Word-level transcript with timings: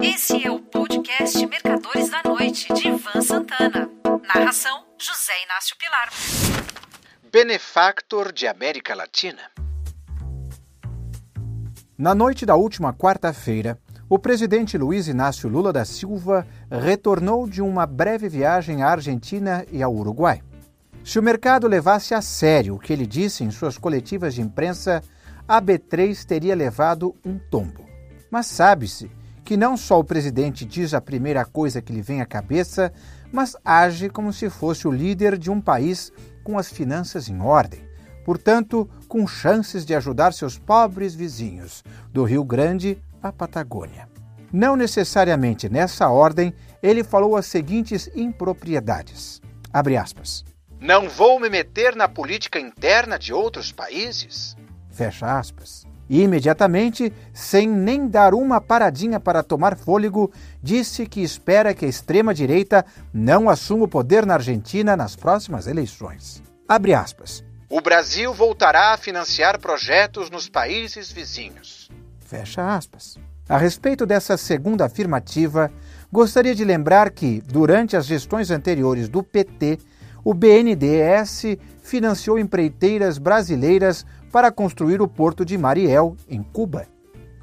Esse 0.00 0.46
é 0.46 0.50
o 0.50 0.60
podcast 0.60 1.44
Mercadores 1.44 2.08
da 2.08 2.22
Noite, 2.22 2.72
de 2.72 2.86
Ivan 2.86 3.20
Santana. 3.20 3.90
Narração: 4.32 4.84
José 4.96 5.32
Inácio 5.44 5.76
Pilar. 5.76 6.08
Benefactor 7.32 8.32
de 8.32 8.46
América 8.46 8.94
Latina. 8.94 9.40
Na 11.98 12.14
noite 12.14 12.46
da 12.46 12.54
última 12.54 12.94
quarta-feira, 12.94 13.76
o 14.08 14.20
presidente 14.20 14.78
Luiz 14.78 15.08
Inácio 15.08 15.48
Lula 15.48 15.72
da 15.72 15.84
Silva 15.84 16.46
retornou 16.70 17.48
de 17.48 17.60
uma 17.60 17.84
breve 17.84 18.28
viagem 18.28 18.84
à 18.84 18.90
Argentina 18.90 19.66
e 19.72 19.82
ao 19.82 19.92
Uruguai. 19.92 20.40
Se 21.04 21.18
o 21.18 21.22
mercado 21.22 21.66
levasse 21.66 22.14
a 22.14 22.22
sério 22.22 22.76
o 22.76 22.78
que 22.78 22.92
ele 22.92 23.06
disse 23.06 23.42
em 23.42 23.50
suas 23.50 23.76
coletivas 23.76 24.32
de 24.34 24.42
imprensa, 24.42 25.02
a 25.46 25.60
B3 25.60 26.24
teria 26.24 26.54
levado 26.54 27.16
um 27.24 27.36
tombo. 27.36 27.84
Mas 28.30 28.46
sabe-se 28.46 29.10
que 29.48 29.56
não 29.56 29.78
só 29.78 29.98
o 29.98 30.04
presidente 30.04 30.62
diz 30.62 30.92
a 30.92 31.00
primeira 31.00 31.42
coisa 31.42 31.80
que 31.80 31.90
lhe 31.90 32.02
vem 32.02 32.20
à 32.20 32.26
cabeça, 32.26 32.92
mas 33.32 33.56
age 33.64 34.10
como 34.10 34.30
se 34.30 34.50
fosse 34.50 34.86
o 34.86 34.92
líder 34.92 35.38
de 35.38 35.50
um 35.50 35.58
país 35.58 36.12
com 36.44 36.58
as 36.58 36.70
finanças 36.70 37.30
em 37.30 37.40
ordem, 37.40 37.80
portanto, 38.26 38.86
com 39.08 39.26
chances 39.26 39.86
de 39.86 39.94
ajudar 39.94 40.34
seus 40.34 40.58
pobres 40.58 41.14
vizinhos, 41.14 41.82
do 42.12 42.24
Rio 42.24 42.44
Grande 42.44 43.02
à 43.22 43.32
Patagônia. 43.32 44.06
Não 44.52 44.76
necessariamente 44.76 45.66
nessa 45.66 46.10
ordem, 46.10 46.52
ele 46.82 47.02
falou 47.02 47.34
as 47.34 47.46
seguintes 47.46 48.10
impropriedades. 48.14 49.40
Abre 49.72 49.96
aspas. 49.96 50.44
Não 50.78 51.08
vou 51.08 51.40
me 51.40 51.48
meter 51.48 51.96
na 51.96 52.06
política 52.06 52.60
interna 52.60 53.18
de 53.18 53.32
outros 53.32 53.72
países. 53.72 54.54
Fecha 54.90 55.38
aspas. 55.38 55.87
E 56.08 56.22
imediatamente, 56.22 57.12
sem 57.34 57.68
nem 57.68 58.08
dar 58.08 58.34
uma 58.34 58.60
paradinha 58.60 59.20
para 59.20 59.42
tomar 59.42 59.76
fôlego, 59.76 60.32
disse 60.62 61.06
que 61.06 61.22
espera 61.22 61.74
que 61.74 61.84
a 61.84 61.88
extrema-direita 61.88 62.84
não 63.12 63.48
assuma 63.50 63.84
o 63.84 63.88
poder 63.88 64.24
na 64.24 64.34
Argentina 64.34 64.96
nas 64.96 65.14
próximas 65.14 65.66
eleições. 65.66 66.42
Abre 66.66 66.94
aspas. 66.94 67.44
O 67.68 67.82
Brasil 67.82 68.32
voltará 68.32 68.94
a 68.94 68.96
financiar 68.96 69.60
projetos 69.60 70.30
nos 70.30 70.48
países 70.48 71.12
vizinhos. 71.12 71.90
Fecha 72.18 72.74
aspas. 72.74 73.18
A 73.46 73.58
respeito 73.58 74.06
dessa 74.06 74.36
segunda 74.36 74.86
afirmativa, 74.86 75.70
gostaria 76.10 76.54
de 76.54 76.64
lembrar 76.64 77.10
que, 77.10 77.42
durante 77.46 77.96
as 77.96 78.06
gestões 78.06 78.50
anteriores 78.50 79.08
do 79.08 79.22
PT, 79.22 79.78
o 80.24 80.34
BNDES 80.34 81.56
financiou 81.82 82.38
empreiteiras 82.38 83.16
brasileiras 83.16 84.04
para 84.30 84.52
construir 84.52 85.00
o 85.00 85.08
porto 85.08 85.44
de 85.44 85.56
Mariel, 85.56 86.16
em 86.28 86.42
Cuba. 86.42 86.86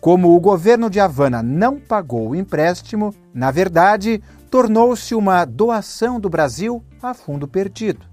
Como 0.00 0.34
o 0.34 0.40
governo 0.40 0.88
de 0.88 1.00
Havana 1.00 1.42
não 1.42 1.78
pagou 1.78 2.30
o 2.30 2.36
empréstimo, 2.36 3.14
na 3.34 3.50
verdade, 3.50 4.22
tornou-se 4.50 5.14
uma 5.14 5.44
doação 5.44 6.20
do 6.20 6.30
Brasil 6.30 6.82
a 7.02 7.12
fundo 7.14 7.48
perdido. 7.48 8.06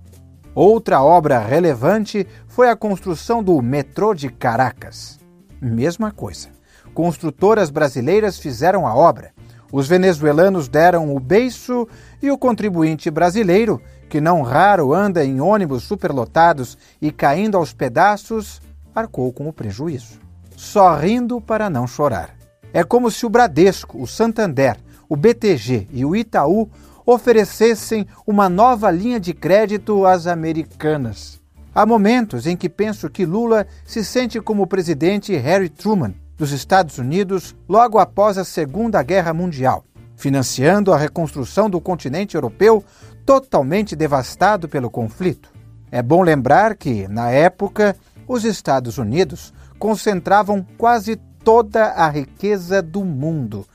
Outra 0.54 1.04
obra 1.04 1.40
relevante 1.40 2.26
foi 2.48 2.70
a 2.70 2.76
construção 2.76 3.44
do 3.44 3.62
metrô 3.62 4.14
de 4.14 4.30
Caracas. 4.30 5.20
Mesma 5.62 6.12
coisa 6.12 6.56
construtoras 6.96 7.70
brasileiras 7.70 8.40
fizeram 8.40 8.88
a 8.88 8.96
obra. 8.96 9.34
Os 9.72 9.88
venezuelanos 9.88 10.68
deram 10.68 11.16
o 11.16 11.20
beiço 11.20 11.88
e 12.22 12.32
o 12.32 12.38
contribuinte 12.38 13.10
brasileiro, 13.10 13.82
que 14.08 14.22
não 14.22 14.42
raro 14.42 14.94
anda 14.94 15.26
em 15.26 15.42
ônibus 15.42 15.84
superlotados 15.84 16.78
e 17.02 17.12
caindo 17.12 17.58
aos 17.58 17.74
pedaços, 17.74 18.62
arcou 18.94 19.34
com 19.34 19.48
o 19.48 19.54
prejuízo. 19.54 20.20
Só 20.56 20.96
rindo 20.96 21.42
para 21.42 21.70
não 21.70 21.88
chorar. 21.88 22.36
É 22.72 22.84
como 22.84 23.10
se 23.12 23.26
o 23.26 23.30
Bradesco, 23.30 24.02
o 24.02 24.08
Santander, 24.08 24.78
o 25.10 25.16
BTG 25.16 25.88
e 25.92 26.06
o 26.06 26.16
Itaú 26.16 26.70
oferecessem 27.06 28.08
uma 28.26 28.50
nova 28.50 28.90
linha 28.90 29.20
de 29.20 29.34
crédito 29.34 30.06
às 30.06 30.26
americanas. 30.28 31.40
Há 31.74 31.86
momentos 31.86 32.48
em 32.48 32.56
que 32.56 32.70
penso 32.70 33.10
que 33.10 33.26
Lula 33.26 33.68
se 33.86 34.04
sente 34.04 34.40
como 34.40 34.64
o 34.64 34.68
presidente 34.68 35.36
Harry 35.36 35.70
Truman, 35.70 36.14
dos 36.38 36.52
Estados 36.52 36.98
Unidos 36.98 37.56
logo 37.68 37.98
após 37.98 38.38
a 38.38 38.44
Segunda 38.44 39.02
Guerra 39.02 39.34
Mundial, 39.34 39.86
financiando 40.16 40.94
a 40.94 40.98
reconstrução 40.98 41.70
do 41.70 41.80
continente 41.80 42.36
europeu 42.36 42.84
totalmente 43.26 43.96
devastado 43.96 44.68
pelo 44.68 44.90
conflito. 44.90 45.52
É 45.92 46.02
bom 46.02 46.22
lembrar 46.22 46.76
que, 46.76 47.08
na 47.08 47.30
época, 47.30 47.96
os 48.28 48.44
Estados 48.44 48.98
Unidos 48.98 49.54
concentravam 49.80 50.66
quase 50.78 51.16
toda 51.44 51.86
a 51.92 52.10
riqueza 52.10 52.82
do 52.82 53.04
mundo 53.04 53.66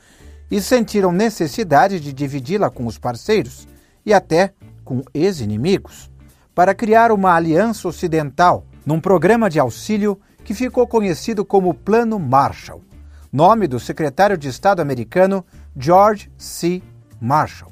e 0.49 0.61
sentiram 0.61 1.11
necessidade 1.11 1.99
de 1.99 2.11
dividi-la 2.11 2.69
com 2.69 2.85
os 2.85 2.97
parceiros 2.97 3.67
e 4.05 4.13
até 4.13 4.53
com 4.83 5.01
ex-inimigos, 5.13 6.11
para 6.53 6.75
criar 6.75 7.11
uma 7.11 7.33
aliança 7.33 7.87
ocidental 7.87 8.65
num 8.85 8.99
programa 8.99 9.49
de 9.49 9.59
auxílio 9.59 10.19
que 10.43 10.53
ficou 10.53 10.87
conhecido 10.87 11.45
como 11.45 11.73
Plano 11.73 12.19
Marshall, 12.19 12.81
nome 13.31 13.67
do 13.67 13.79
secretário 13.79 14.37
de 14.37 14.47
Estado 14.49 14.81
americano 14.81 15.45
George 15.75 16.31
C. 16.37 16.81
Marshall. 17.19 17.71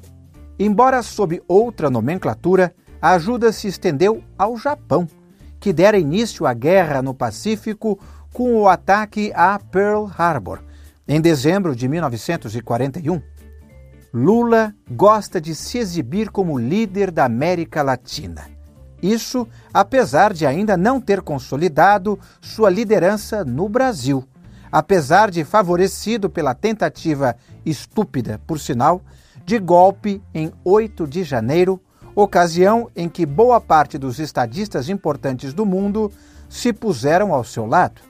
Embora 0.58 1.02
sob 1.02 1.42
outra 1.48 1.90
nomenclatura, 1.90 2.74
a 3.00 3.12
ajuda 3.12 3.52
se 3.52 3.68
estendeu 3.68 4.22
ao 4.36 4.56
Japão, 4.56 5.08
que 5.58 5.72
dera 5.72 5.98
início 5.98 6.46
à 6.46 6.54
guerra 6.54 7.02
no 7.02 7.14
Pacífico 7.14 7.98
com 8.32 8.54
o 8.54 8.68
ataque 8.68 9.32
a 9.34 9.58
Pearl 9.58 10.06
Harbor, 10.16 10.60
em 11.08 11.20
dezembro 11.20 11.74
de 11.74 11.88
1941. 11.88 13.20
Lula 14.12 14.74
gosta 14.90 15.40
de 15.40 15.54
se 15.54 15.78
exibir 15.78 16.30
como 16.30 16.58
líder 16.58 17.10
da 17.10 17.24
América 17.24 17.82
Latina 17.82 18.59
isso 19.02 19.46
apesar 19.72 20.32
de 20.32 20.46
ainda 20.46 20.76
não 20.76 21.00
ter 21.00 21.22
consolidado 21.22 22.18
sua 22.40 22.70
liderança 22.70 23.44
no 23.44 23.68
Brasil, 23.68 24.24
apesar 24.70 25.30
de 25.30 25.44
favorecido 25.44 26.28
pela 26.28 26.54
tentativa 26.54 27.36
estúpida, 27.64 28.40
por 28.46 28.58
sinal, 28.58 29.02
de 29.44 29.58
golpe 29.58 30.22
em 30.34 30.52
8 30.64 31.06
de 31.06 31.24
janeiro, 31.24 31.80
ocasião 32.14 32.90
em 32.94 33.08
que 33.08 33.24
boa 33.24 33.60
parte 33.60 33.96
dos 33.96 34.18
estadistas 34.18 34.88
importantes 34.88 35.54
do 35.54 35.64
mundo 35.64 36.12
se 36.48 36.72
puseram 36.72 37.32
ao 37.32 37.44
seu 37.44 37.66
lado. 37.66 38.02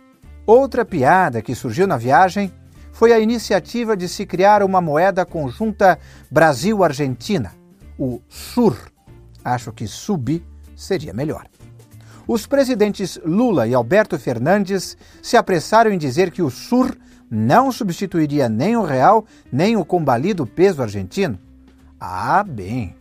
Outra 0.46 0.84
piada 0.84 1.42
que 1.42 1.54
surgiu 1.54 1.86
na 1.86 1.96
viagem 1.96 2.52
foi 2.92 3.12
a 3.12 3.20
iniciativa 3.20 3.96
de 3.96 4.08
se 4.08 4.26
criar 4.26 4.62
uma 4.62 4.80
moeda 4.80 5.24
conjunta 5.24 5.98
Brasil-Argentina, 6.30 7.52
o 7.98 8.20
SUR. 8.28 8.76
Acho 9.44 9.72
que 9.72 9.86
SUBI 9.86 10.44
seria 10.80 11.12
melhor. 11.12 11.46
Os 12.26 12.46
presidentes 12.46 13.18
Lula 13.24 13.66
e 13.66 13.74
Alberto 13.74 14.18
Fernandes 14.18 14.96
se 15.22 15.36
apressaram 15.36 15.90
em 15.90 15.98
dizer 15.98 16.30
que 16.30 16.42
o 16.42 16.50
SUR 16.50 16.96
não 17.30 17.70
substituiria 17.70 18.48
nem 18.48 18.76
o 18.76 18.82
real 18.82 19.24
nem 19.52 19.76
o 19.76 19.84
combalido 19.84 20.46
peso 20.46 20.82
argentino. 20.82 21.38
Ah, 21.98 22.42
bem. 22.42 22.96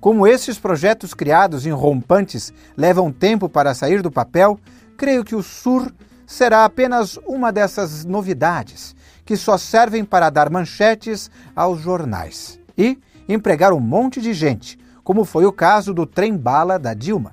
Como 0.00 0.26
esses 0.26 0.58
projetos 0.58 1.14
criados 1.14 1.64
em 1.64 1.70
rompantes 1.70 2.52
levam 2.76 3.12
tempo 3.12 3.48
para 3.48 3.74
sair 3.74 4.02
do 4.02 4.10
papel, 4.10 4.58
creio 4.96 5.24
que 5.24 5.34
o 5.34 5.42
SUR 5.42 5.90
será 6.26 6.64
apenas 6.64 7.18
uma 7.26 7.52
dessas 7.52 8.04
novidades 8.04 8.94
que 9.24 9.36
só 9.36 9.56
servem 9.56 10.04
para 10.04 10.30
dar 10.30 10.50
manchetes 10.50 11.30
aos 11.54 11.80
jornais 11.80 12.58
e 12.76 12.98
empregar 13.28 13.72
um 13.72 13.80
monte 13.80 14.20
de 14.20 14.34
gente 14.34 14.78
como 15.04 15.24
foi 15.24 15.44
o 15.44 15.52
caso 15.52 15.92
do 15.92 16.06
trem-bala 16.06 16.78
da 16.78 16.94
Dilma. 16.94 17.32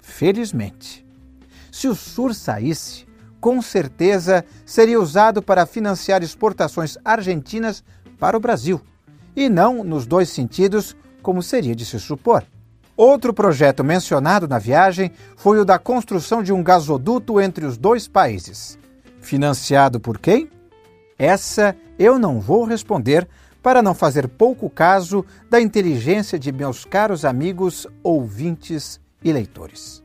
Felizmente. 0.00 1.04
Se 1.70 1.88
o 1.88 1.94
SUR 1.94 2.32
saísse, 2.32 3.04
com 3.40 3.60
certeza 3.60 4.44
seria 4.64 5.00
usado 5.00 5.42
para 5.42 5.66
financiar 5.66 6.22
exportações 6.22 6.96
argentinas 7.04 7.82
para 8.18 8.36
o 8.36 8.40
Brasil, 8.40 8.80
e 9.34 9.48
não 9.48 9.82
nos 9.82 10.06
dois 10.06 10.28
sentidos, 10.28 10.96
como 11.22 11.42
seria 11.42 11.74
de 11.74 11.84
se 11.84 11.98
supor. 11.98 12.44
Outro 12.96 13.32
projeto 13.32 13.82
mencionado 13.82 14.46
na 14.46 14.58
viagem 14.58 15.10
foi 15.36 15.58
o 15.58 15.64
da 15.64 15.78
construção 15.78 16.42
de 16.42 16.52
um 16.52 16.62
gasoduto 16.62 17.40
entre 17.40 17.64
os 17.64 17.78
dois 17.78 18.06
países. 18.06 18.78
Financiado 19.20 19.98
por 19.98 20.18
quem? 20.18 20.50
Essa 21.18 21.74
eu 21.98 22.18
não 22.18 22.40
vou 22.40 22.64
responder, 22.64 23.26
para 23.62 23.82
não 23.82 23.94
fazer 23.94 24.28
pouco 24.28 24.70
caso 24.70 25.24
da 25.48 25.60
inteligência 25.60 26.38
de 26.38 26.50
meus 26.50 26.84
caros 26.84 27.24
amigos, 27.24 27.86
ouvintes 28.02 29.00
e 29.22 29.32
leitores. 29.32 30.02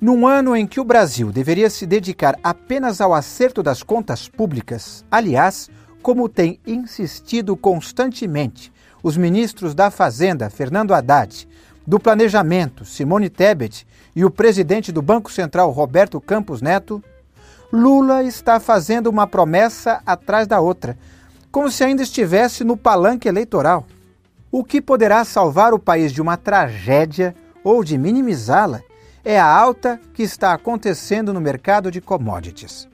Num 0.00 0.26
ano 0.26 0.54
em 0.54 0.66
que 0.66 0.78
o 0.78 0.84
Brasil 0.84 1.32
deveria 1.32 1.70
se 1.70 1.86
dedicar 1.86 2.38
apenas 2.42 3.00
ao 3.00 3.14
acerto 3.14 3.62
das 3.62 3.82
contas 3.82 4.28
públicas, 4.28 5.04
aliás, 5.10 5.70
como 6.02 6.28
tem 6.28 6.60
insistido 6.66 7.56
constantemente 7.56 8.70
os 9.02 9.16
ministros 9.16 9.74
da 9.74 9.90
Fazenda, 9.90 10.50
Fernando 10.50 10.92
Haddad, 10.92 11.48
do 11.86 11.98
Planejamento, 11.98 12.84
Simone 12.84 13.30
Tebet, 13.30 13.86
e 14.14 14.24
o 14.24 14.30
presidente 14.30 14.92
do 14.92 15.00
Banco 15.00 15.32
Central, 15.32 15.70
Roberto 15.70 16.20
Campos 16.20 16.60
Neto, 16.60 17.02
Lula 17.72 18.22
está 18.22 18.60
fazendo 18.60 19.08
uma 19.08 19.26
promessa 19.26 20.02
atrás 20.04 20.46
da 20.46 20.60
outra 20.60 20.96
como 21.56 21.70
se 21.70 21.82
ainda 21.82 22.02
estivesse 22.02 22.64
no 22.64 22.76
palanque 22.76 23.26
eleitoral. 23.26 23.86
O 24.52 24.62
que 24.62 24.78
poderá 24.78 25.24
salvar 25.24 25.72
o 25.72 25.78
país 25.78 26.12
de 26.12 26.20
uma 26.20 26.36
tragédia 26.36 27.34
ou 27.64 27.82
de 27.82 27.96
minimizá-la 27.96 28.82
é 29.24 29.40
a 29.40 29.46
alta 29.46 29.98
que 30.12 30.22
está 30.22 30.52
acontecendo 30.52 31.32
no 31.32 31.40
mercado 31.40 31.90
de 31.90 31.98
commodities. 31.98 32.86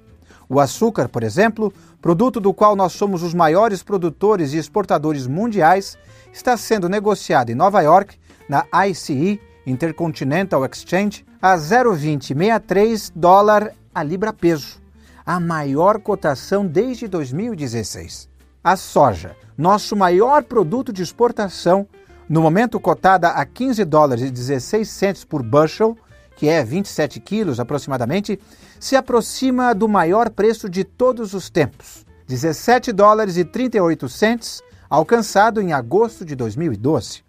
O 0.49 0.61
açúcar, 0.61 1.09
por 1.09 1.25
exemplo, 1.25 1.75
produto 2.01 2.39
do 2.39 2.55
qual 2.55 2.77
nós 2.77 2.93
somos 2.93 3.25
os 3.25 3.35
maiores 3.35 3.83
produtores 3.83 4.53
e 4.53 4.59
exportadores 4.59 5.27
mundiais, 5.27 5.99
está 6.33 6.57
sendo 6.57 6.89
negociado 6.89 7.51
em 7.51 7.57
Nova 7.57 7.81
York, 7.81 8.17
na 8.49 8.65
ICE, 8.87 9.41
Intercontinental 9.67 10.65
Exchange, 10.65 11.27
a 11.43 11.57
0,2063 11.57 13.11
dólar 13.13 13.73
a 13.93 14.05
libra 14.05 14.33
peso, 14.33 14.81
a 15.27 15.41
maior 15.41 15.99
cotação 15.99 16.65
desde 16.65 17.09
2016. 17.09 18.31
A 18.65 18.77
soja, 18.77 19.35
nosso 19.59 19.97
maior 19.97 20.45
produto 20.45 20.93
de 20.93 21.03
exportação, 21.03 21.85
no 22.29 22.41
momento 22.41 22.79
cotada 22.79 23.31
a 23.31 23.45
15 23.45 23.85
dólares 23.85 24.25
e 24.25 24.31
16 24.31 24.89
centes 24.89 25.25
por 25.25 25.43
bushel, 25.43 25.99
que 26.37 26.49
é 26.49 26.63
27 26.63 27.19
quilos 27.19 27.59
aproximadamente, 27.59 28.39
se 28.79 28.95
aproxima 28.95 29.75
do 29.75 29.89
maior 29.89 30.31
preço 30.31 30.71
de 30.71 30.85
todos 30.85 31.35
os 31.35 31.51
tempos, 31.51 32.07
17 32.29 32.93
dólares 32.93 33.37
e 33.37 33.45
38 33.45 34.09
centes, 34.09 34.63
alcançado 34.89 35.61
em 35.61 35.73
agosto 35.73 36.25
de 36.25 36.37
2012. 36.37 37.25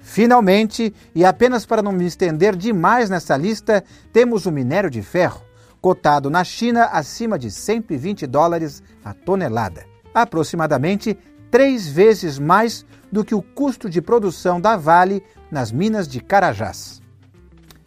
Finalmente, 0.00 0.94
e 1.14 1.22
apenas 1.22 1.66
para 1.66 1.82
não 1.82 1.92
me 1.92 2.06
estender 2.06 2.56
demais 2.56 3.10
nessa 3.10 3.36
lista, 3.36 3.84
temos 4.10 4.46
o 4.46 4.50
minério 4.50 4.88
de 4.88 5.02
ferro, 5.02 5.42
cotado 5.82 6.30
na 6.30 6.42
China 6.44 6.86
acima 6.86 7.38
de 7.38 7.50
120 7.50 8.26
dólares 8.26 8.82
a 9.04 9.12
tonelada, 9.12 9.84
aproximadamente 10.16 11.16
três 11.50 11.86
vezes 11.86 12.38
mais 12.38 12.86
do 13.12 13.22
que 13.22 13.34
o 13.34 13.42
custo 13.42 13.90
de 13.90 14.00
produção 14.00 14.58
da 14.58 14.74
Vale 14.74 15.22
nas 15.50 15.70
minas 15.70 16.08
de 16.08 16.20
Carajás. 16.20 17.02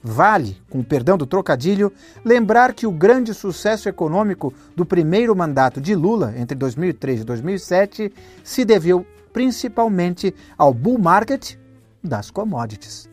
Vale, 0.02 0.62
com 0.70 0.84
perdão 0.84 1.18
do 1.18 1.26
trocadilho, 1.26 1.92
lembrar 2.24 2.74
que 2.74 2.86
o 2.86 2.92
grande 2.92 3.34
sucesso 3.34 3.90
econômico 3.90 4.54
do 4.76 4.86
primeiro 4.86 5.36
mandato 5.36 5.82
de 5.82 5.96
Lula, 5.96 6.34
entre 6.38 6.56
2003 6.56 7.22
e 7.22 7.24
2007, 7.24 8.14
se 8.44 8.64
deveu 8.64 9.06
principalmente 9.34 10.34
ao 10.56 10.72
bull 10.72 11.00
market 11.00 11.56
das 12.04 12.30
commodities. 12.30 13.10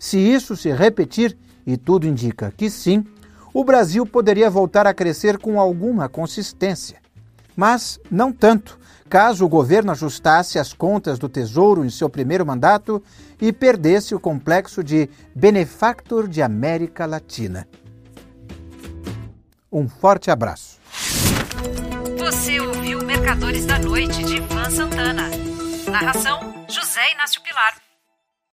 Se 0.00 0.18
isso 0.18 0.56
se 0.56 0.72
repetir, 0.72 1.36
e 1.66 1.76
tudo 1.76 2.06
indica 2.06 2.52
que 2.56 2.68
sim, 2.70 3.04
o 3.52 3.62
Brasil 3.62 4.04
poderia 4.04 4.50
voltar 4.50 4.86
a 4.86 4.94
crescer 4.94 5.38
com 5.38 5.60
alguma 5.60 6.08
consistência. 6.08 7.03
Mas 7.56 8.00
não 8.10 8.32
tanto, 8.32 8.78
caso 9.08 9.44
o 9.44 9.48
governo 9.48 9.92
ajustasse 9.92 10.58
as 10.58 10.72
contas 10.72 11.18
do 11.18 11.28
Tesouro 11.28 11.84
em 11.84 11.90
seu 11.90 12.08
primeiro 12.08 12.44
mandato 12.44 13.02
e 13.40 13.52
perdesse 13.52 14.14
o 14.14 14.20
complexo 14.20 14.82
de 14.82 15.08
benefactor 15.34 16.26
de 16.28 16.42
América 16.42 17.06
Latina. 17.06 17.66
Um 19.70 19.88
forte 19.88 20.30
abraço. 20.30 20.78
Você 22.18 22.60
ouviu 22.60 23.04
Mercadores 23.04 23.66
da 23.66 23.78
Noite 23.78 24.22
de 24.24 24.36
Ivan 24.36 24.70
Santana. 24.70 25.28
Narração: 25.90 26.64
José 26.68 27.12
Inácio 27.12 27.42
Pilar. 27.42 27.83